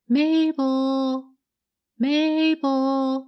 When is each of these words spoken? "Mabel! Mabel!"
"Mabel! 0.09 1.29
Mabel!" 1.99 3.19